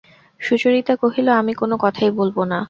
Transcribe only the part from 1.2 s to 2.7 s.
আমি কোনো কথাই বলব না।